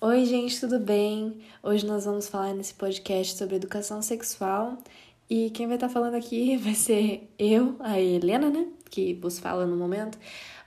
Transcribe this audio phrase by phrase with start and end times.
[0.00, 1.40] Oi, gente, tudo bem?
[1.60, 4.78] Hoje nós vamos falar nesse podcast sobre educação sexual
[5.28, 8.68] e quem vai estar falando aqui vai ser eu, a Helena, né?
[8.88, 10.16] Que vos fala no momento,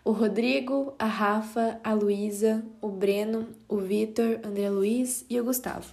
[0.04, 5.88] o Rodrigo, a Rafa, a Luísa, o Breno, o Vitor, André Luiz e o Gustavo.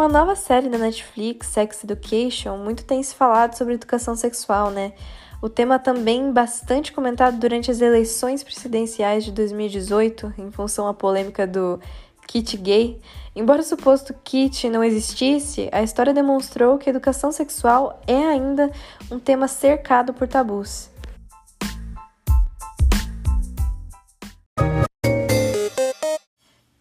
[0.00, 4.70] Com a nova série da Netflix, Sex Education, muito tem se falado sobre educação sexual,
[4.70, 4.94] né?
[5.42, 11.46] O tema também bastante comentado durante as eleições presidenciais de 2018, em função à polêmica
[11.46, 11.78] do
[12.26, 12.98] kit gay.
[13.36, 18.72] Embora o suposto kit não existisse, a história demonstrou que a educação sexual é ainda
[19.10, 20.88] um tema cercado por tabus.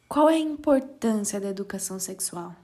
[0.07, 2.55] Qual é a importância da educação sexual?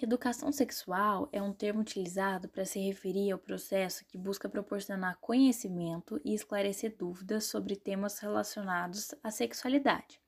[0.00, 6.20] Educação sexual é um termo utilizado para se referir ao processo que busca proporcionar conhecimento
[6.24, 10.20] e esclarecer dúvidas sobre temas relacionados à sexualidade.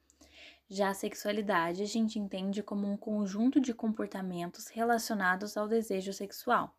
[0.69, 6.77] Já a sexualidade a gente entende como um conjunto de comportamentos relacionados ao desejo sexual.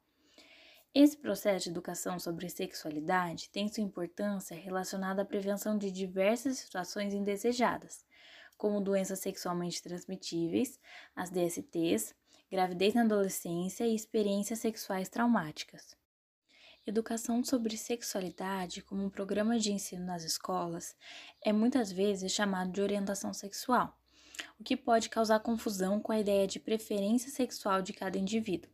[0.94, 7.14] Esse processo de educação sobre sexualidade tem sua importância relacionada à prevenção de diversas situações
[7.14, 8.06] indesejadas,
[8.58, 10.78] como doenças sexualmente transmitíveis,
[11.16, 12.14] as DSTs,
[12.52, 15.96] gravidez na adolescência e experiências sexuais traumáticas.
[16.86, 20.94] Educação sobre sexualidade, como um programa de ensino nas escolas,
[21.42, 23.98] é muitas vezes chamado de orientação sexual,
[24.60, 28.70] o que pode causar confusão com a ideia de preferência sexual de cada indivíduo.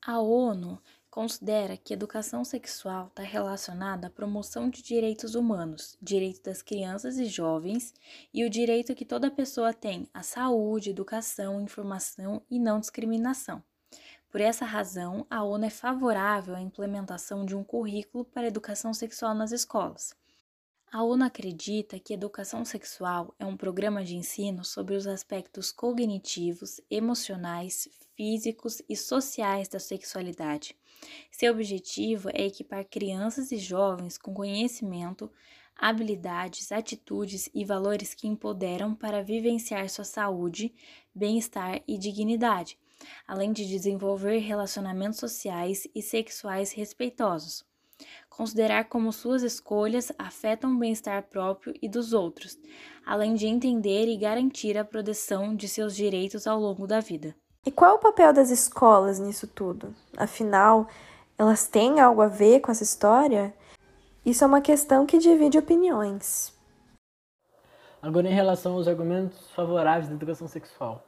[0.00, 0.80] A ONU
[1.10, 7.24] considera que educação sexual está relacionada à promoção de direitos humanos, direitos das crianças e
[7.24, 7.92] jovens
[8.32, 13.62] e o direito que toda pessoa tem à saúde, educação, informação e não discriminação.
[14.30, 19.34] Por essa razão, a ONU é favorável à implementação de um currículo para educação sexual
[19.34, 20.19] nas escolas.
[20.92, 26.80] A ONU acredita que educação sexual é um programa de ensino sobre os aspectos cognitivos,
[26.90, 30.76] emocionais, físicos e sociais da sexualidade
[31.30, 35.30] seu objetivo é equipar crianças e jovens com conhecimento,
[35.74, 40.74] habilidades, atitudes e valores que empoderam para vivenciar sua saúde,
[41.14, 42.78] bem-estar e dignidade,
[43.26, 47.69] além de desenvolver relacionamentos sociais e sexuais respeitosos.
[48.28, 52.58] Considerar como suas escolhas afetam o bem-estar próprio e dos outros,
[53.04, 57.34] além de entender e garantir a proteção de seus direitos ao longo da vida.
[57.66, 59.94] E qual é o papel das escolas nisso tudo?
[60.16, 60.88] Afinal,
[61.36, 63.54] elas têm algo a ver com essa história?
[64.24, 66.58] Isso é uma questão que divide opiniões.
[68.02, 71.04] Agora, em relação aos argumentos favoráveis da educação sexual.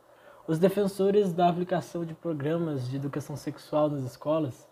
[0.46, 4.66] Os defensores da aplicação de programas de educação sexual nas escolas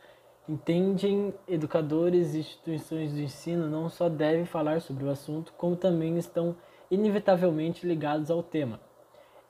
[0.49, 6.17] entendem educadores e instituições de ensino não só devem falar sobre o assunto, como também
[6.19, 6.57] estão
[6.91, 8.81] inevitavelmente ligados ao tema.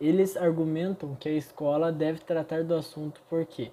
[0.00, 3.70] Eles argumentam que a escola deve tratar do assunto porque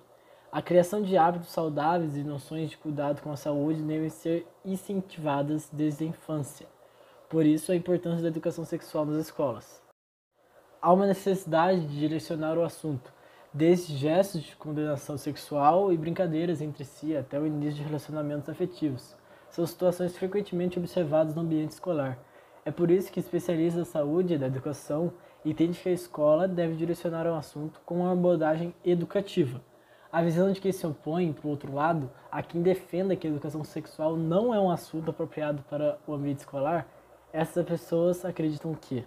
[0.52, 5.70] a criação de hábitos saudáveis e noções de cuidado com a saúde devem ser incentivadas
[5.72, 6.68] desde a infância.
[7.30, 9.82] Por isso, a importância da educação sexual nas escolas.
[10.82, 13.12] Há uma necessidade de direcionar o assunto,
[13.54, 19.16] desde gestos de condenação sexual e brincadeiras entre si até o início de relacionamentos afetivos.
[19.50, 22.20] São situações frequentemente observadas no ambiente escolar.
[22.66, 25.14] É por isso que especialistas da saúde e da educação
[25.46, 29.62] entende que a escola deve direcionar o assunto com uma abordagem educativa.
[30.12, 33.64] A visão de quem se opõe, por outro lado, a quem defenda que a educação
[33.64, 36.88] sexual não é um assunto apropriado para o ambiente escolar,
[37.32, 39.06] essas pessoas acreditam que,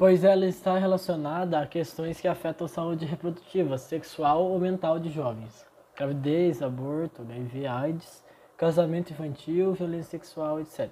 [0.00, 5.10] pois ela está relacionada a questões que afetam a saúde reprodutiva, sexual ou mental de
[5.10, 8.24] jovens, gravidez, aborto, HIV/AIDS,
[8.56, 10.88] casamento infantil, violência sexual, etc.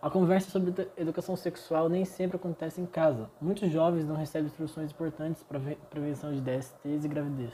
[0.00, 3.28] A conversa sobre educação sexual nem sempre acontece em casa.
[3.42, 5.60] Muitos jovens não recebem instruções importantes para
[5.90, 7.52] prevenção de DSTs e gravidez.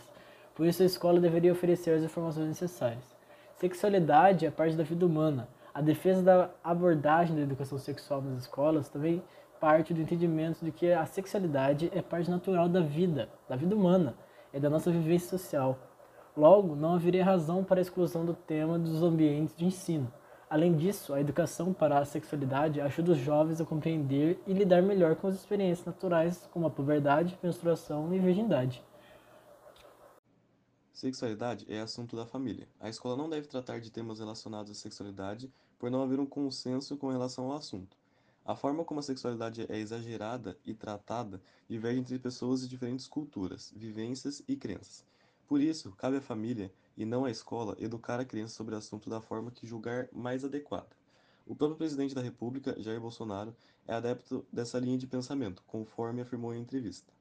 [0.54, 3.16] Por isso, a escola deveria oferecer as informações necessárias.
[3.56, 5.48] Sexualidade é parte da vida humana.
[5.74, 9.20] A defesa da abordagem da educação sexual nas escolas também
[9.62, 14.16] parte do entendimento de que a sexualidade é parte natural da vida, da vida humana,
[14.52, 15.78] e da nossa vivência social.
[16.36, 20.12] Logo, não haveria razão para a exclusão do tema dos ambientes de ensino.
[20.50, 25.14] Além disso, a educação para a sexualidade ajuda os jovens a compreender e lidar melhor
[25.14, 28.82] com as experiências naturais, como a puberdade, menstruação e virgindade.
[30.92, 32.66] Sexualidade é assunto da família.
[32.80, 35.48] A escola não deve tratar de temas relacionados à sexualidade
[35.78, 37.96] por não haver um consenso com relação ao assunto.
[38.44, 43.72] A forma como a sexualidade é exagerada e tratada diverge entre pessoas de diferentes culturas,
[43.76, 45.04] vivências e crenças.
[45.46, 49.08] Por isso, cabe à família, e não à escola, educar a criança sobre o assunto
[49.08, 50.88] da forma que julgar mais adequada.
[51.46, 53.54] O próprio presidente da República, Jair Bolsonaro,
[53.86, 57.12] é adepto dessa linha de pensamento, conforme afirmou em entrevista.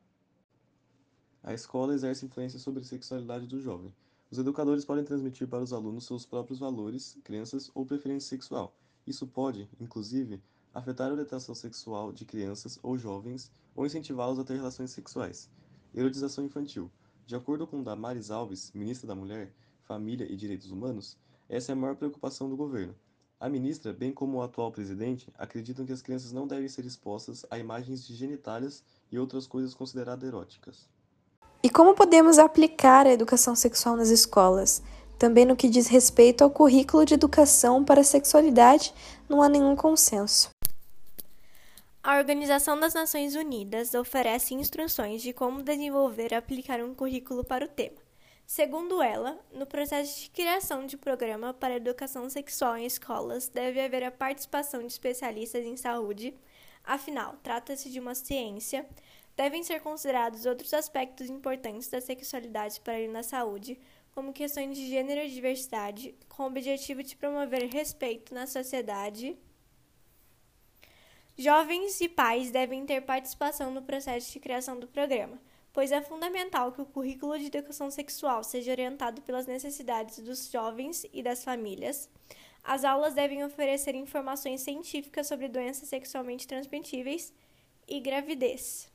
[1.43, 3.93] A escola exerce influência sobre a sexualidade do jovem.
[4.29, 8.75] Os educadores podem transmitir para os alunos seus próprios valores, crenças ou preferência sexual.
[9.05, 10.41] Isso pode, inclusive,
[10.73, 15.49] afetar a orientação sexual de crianças ou jovens ou incentivá-los a ter relações sexuais.
[15.93, 16.89] Erotização infantil.
[17.25, 19.53] De acordo com Damares Alves, ministra da Mulher,
[19.83, 21.17] Família e Direitos Humanos,
[21.49, 22.95] essa é a maior preocupação do governo.
[23.39, 27.45] A ministra, bem como o atual presidente, acreditam que as crianças não devem ser expostas
[27.49, 30.87] a imagens de genitálias e outras coisas consideradas eróticas.
[31.63, 34.81] E como podemos aplicar a educação sexual nas escolas?
[35.21, 38.91] Também no que diz respeito ao currículo de educação para a sexualidade,
[39.29, 40.49] não há nenhum consenso.
[42.01, 47.63] A Organização das Nações Unidas oferece instruções de como desenvolver e aplicar um currículo para
[47.63, 47.99] o tema.
[48.47, 54.03] Segundo ela, no processo de criação de programa para educação sexual em escolas, deve haver
[54.03, 56.33] a participação de especialistas em saúde,
[56.83, 58.87] afinal, trata-se de uma ciência.
[59.37, 63.79] Devem ser considerados outros aspectos importantes da sexualidade para ir na saúde,
[64.13, 69.37] como questões de gênero e diversidade, com o objetivo de promover respeito na sociedade.
[71.37, 75.41] Jovens e pais devem ter participação no processo de criação do programa,
[75.71, 81.05] pois é fundamental que o currículo de educação sexual seja orientado pelas necessidades dos jovens
[81.13, 82.09] e das famílias.
[82.63, 87.33] As aulas devem oferecer informações científicas sobre doenças sexualmente transmitíveis
[87.87, 88.90] e gravidez.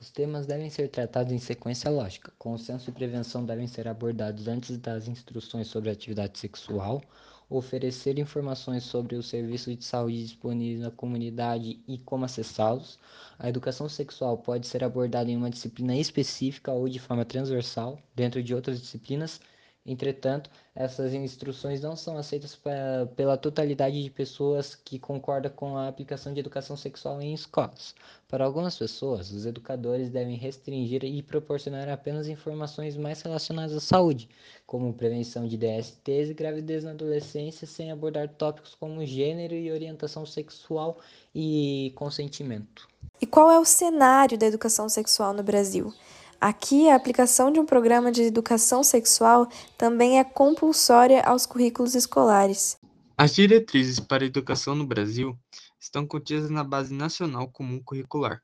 [0.00, 2.32] Os temas devem ser tratados em sequência lógica.
[2.38, 7.00] Consenso e prevenção devem ser abordados antes das instruções sobre atividade sexual,
[7.48, 12.98] oferecer informações sobre os serviços de saúde disponíveis na comunidade e como acessá-los.
[13.38, 18.42] A educação sexual pode ser abordada em uma disciplina específica ou de forma transversal dentro
[18.42, 19.40] de outras disciplinas
[19.86, 25.88] Entretanto, essas instruções não são aceitas pra, pela totalidade de pessoas que concorda com a
[25.88, 27.94] aplicação de educação sexual em escolas.
[28.26, 34.28] Para algumas pessoas, os educadores devem restringir e proporcionar apenas informações mais relacionadas à saúde,
[34.66, 40.24] como prevenção de DSTs e gravidez na adolescência, sem abordar tópicos como gênero e orientação
[40.24, 40.98] sexual
[41.34, 42.88] e consentimento.
[43.20, 45.92] E qual é o cenário da educação sexual no Brasil?
[46.40, 49.48] Aqui, a aplicação de um programa de educação sexual
[49.78, 52.78] também é compulsória aos currículos escolares.
[53.16, 55.38] As diretrizes para a educação no Brasil
[55.80, 58.42] estão contidas na Base Nacional Comum Curricular,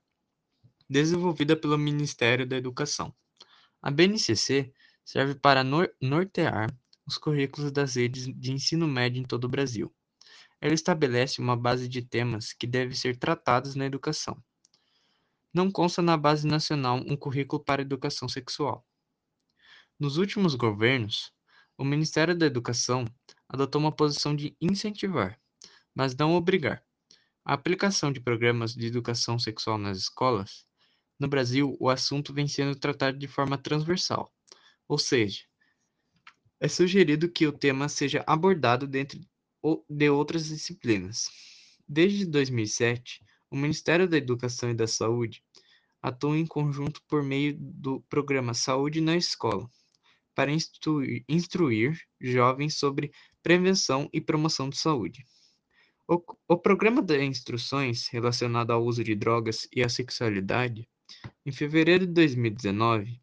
[0.88, 3.12] desenvolvida pelo Ministério da Educação.
[3.82, 4.72] A BNCC
[5.04, 5.64] serve para
[6.00, 6.74] nortear
[7.06, 9.92] os currículos das redes de ensino médio em todo o Brasil.
[10.60, 14.40] Ela estabelece uma base de temas que devem ser tratados na educação
[15.52, 18.86] não consta na Base Nacional um currículo para educação sexual.
[19.98, 21.32] Nos últimos governos,
[21.76, 23.04] o Ministério da Educação
[23.48, 25.38] adotou uma posição de incentivar,
[25.94, 26.84] mas não obrigar,
[27.44, 30.64] a aplicação de programas de educação sexual nas escolas.
[31.18, 34.32] No Brasil, o assunto vem sendo tratado de forma transversal,
[34.88, 35.44] ou seja,
[36.60, 39.18] é sugerido que o tema seja abordado dentro
[39.88, 41.30] de outras disciplinas.
[41.88, 45.42] Desde 2007, o Ministério da Educação e da Saúde
[46.00, 49.68] atua em conjunto por meio do programa Saúde na Escola,
[50.34, 53.10] para instruir, instruir jovens sobre
[53.42, 55.24] prevenção e promoção de saúde.
[56.08, 60.88] O, o programa de instruções relacionado ao uso de drogas e à sexualidade,
[61.44, 63.20] em fevereiro de 2019,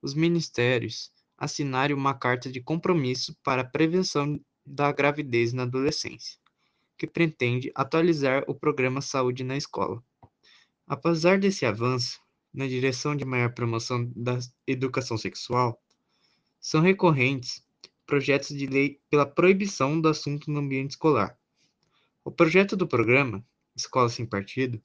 [0.00, 6.43] os ministérios assinaram uma carta de compromisso para a prevenção da gravidez na adolescência
[6.96, 10.02] que pretende atualizar o programa Saúde na Escola.
[10.86, 12.20] Apesar desse avanço
[12.52, 15.80] na direção de maior promoção da educação sexual,
[16.60, 17.62] são recorrentes
[18.06, 21.38] projetos de lei pela proibição do assunto no ambiente escolar.
[22.24, 24.82] O projeto do programa Escola Sem Partido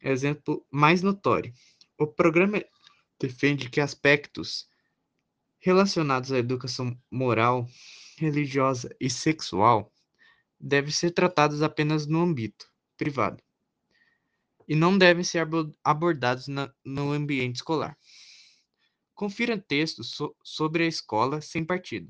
[0.00, 1.52] é o exemplo mais notório.
[1.98, 2.64] O programa
[3.18, 4.66] defende que aspectos
[5.58, 7.68] relacionados à educação moral,
[8.16, 9.92] religiosa e sexual
[10.60, 13.42] devem ser tratados apenas no âmbito privado
[14.68, 15.44] e não devem ser
[15.82, 17.98] abordados na, no ambiente escolar.
[19.14, 22.08] Confira textos so, sobre a escola sem partido.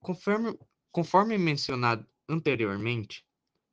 [0.00, 0.58] Conforme,
[0.92, 3.24] conforme mencionado anteriormente,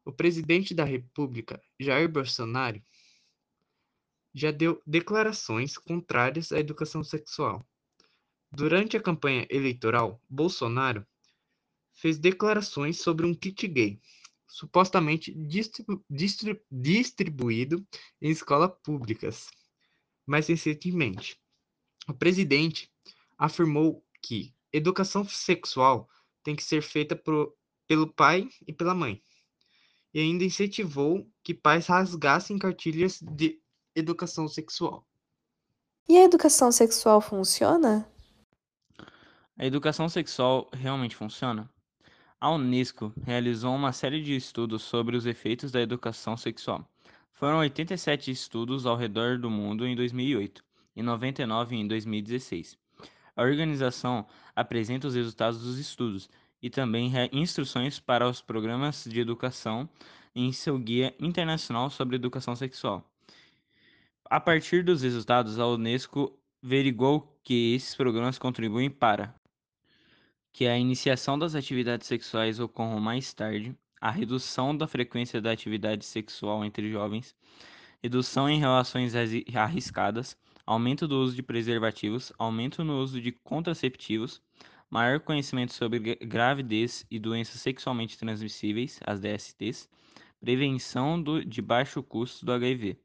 [0.06, 2.82] o presidente da República, Jair Bolsonaro,
[4.34, 7.68] já deu declarações contrárias à educação sexual.
[8.50, 11.06] Durante a campanha eleitoral, Bolsonaro
[11.98, 14.00] fez declarações sobre um kit gay,
[14.48, 17.86] supostamente distribu distribu distribuído
[18.22, 19.48] em escolas públicas.
[20.26, 21.40] Mais recentemente,
[22.08, 22.90] o presidente
[23.38, 26.08] afirmou que educação sexual
[26.44, 27.56] tem que ser feita pro,
[27.88, 29.22] pelo pai e pela mãe,
[30.14, 33.60] e ainda incentivou que pais rasgassem cartilhas de
[33.96, 35.06] educação sexual.
[36.08, 38.10] E a educação sexual funciona?
[39.58, 41.70] A educação sexual realmente funciona?
[42.40, 46.88] A Unesco realizou uma série de estudos sobre os efeitos da educação sexual.
[47.32, 50.64] Foram 87 estudos ao redor do mundo em 2008
[50.96, 52.78] e 99 em 2016.
[53.36, 54.24] A organização
[54.56, 56.30] apresenta os resultados dos estudos
[56.62, 59.90] e também instruções para os programas de educação
[60.36, 63.04] em seu Guia Internacional sobre Educação Sexual.
[64.26, 69.34] A partir dos resultados, a Unesco averigou que esses programas contribuem para
[70.58, 76.04] que a iniciação das atividades sexuais ocorra mais tarde, a redução da frequência da atividade
[76.04, 77.36] sexual entre jovens,
[78.02, 79.14] redução em relações
[79.54, 80.36] arriscadas,
[80.66, 84.42] aumento do uso de preservativos, aumento no uso de contraceptivos,
[84.90, 89.88] maior conhecimento sobre gravidez e doenças sexualmente transmissíveis, as DSTs,
[90.40, 92.98] prevenção do, de baixo custo do HIV.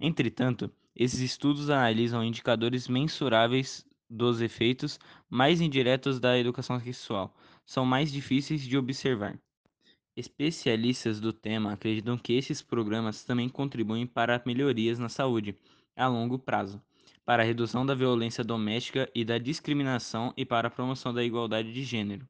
[0.00, 4.98] Entretanto, esses estudos analisam indicadores mensuráveis dos efeitos
[5.28, 7.34] mais indiretos da educação sexual
[7.64, 9.38] são mais difíceis de observar.
[10.16, 15.56] Especialistas do tema acreditam que esses programas também contribuem para melhorias na saúde
[15.94, 16.82] a longo prazo,
[17.24, 21.72] para a redução da violência doméstica e da discriminação e para a promoção da igualdade
[21.72, 22.26] de gênero.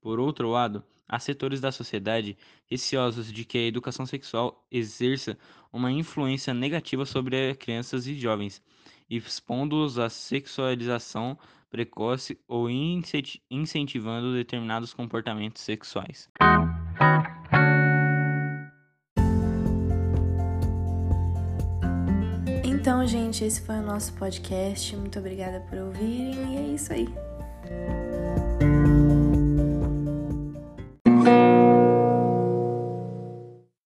[0.00, 5.38] Por outro lado, há setores da sociedade receosos de que a educação sexual exerça
[5.72, 8.60] uma influência negativa sobre crianças e jovens,
[9.16, 11.38] expondo-os à sexualização
[11.70, 16.28] precoce ou incentivando determinados comportamentos sexuais.
[22.64, 24.94] Então, gente, esse foi o nosso podcast.
[24.96, 27.08] Muito obrigada por ouvirem e é isso aí.